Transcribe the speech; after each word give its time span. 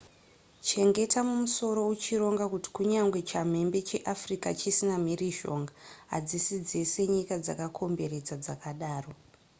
chengeta 0.67 1.19
mumusoro 1.27 1.81
uchironga 1.93 2.45
kuti 2.53 2.67
kunyangwe 2.75 3.19
chamhembe 3.29 3.79
cheafrica 3.89 4.49
chisina 4.59 4.95
mhirizhonga 5.05 5.71
hadzisi 6.13 6.55
dzese 6.67 7.01
nyika 7.13 7.35
dzakakomberedza 7.43 8.35
dzakadaro 8.43 9.11